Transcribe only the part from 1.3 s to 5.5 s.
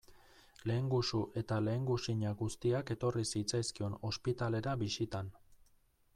eta lehengusina guztiak etorri zitzaizkion ospitalera bisitan.